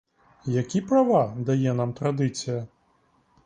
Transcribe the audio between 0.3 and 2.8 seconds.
Які права дає нам традиція?